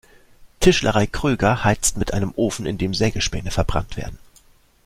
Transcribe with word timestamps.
Tischlerei 0.61 1.05
Kröger 1.05 1.63
heizt 1.63 1.97
mit 1.97 2.11
einem 2.11 2.33
Ofen, 2.35 2.65
in 2.65 2.79
dem 2.79 2.95
Sägespäne 2.95 3.51
verbrannt 3.51 3.97
werden. 3.97 4.17